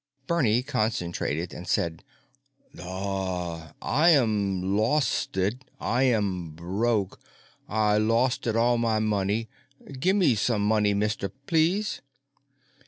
[0.25, 2.03] Bernie concentrated and said,
[2.73, 3.71] "Duh.
[3.83, 5.63] I yam losted.
[5.79, 7.19] I yam broke.
[7.69, 9.47] I losted all my money.
[9.99, 12.01] Gimme some money, mister, please?"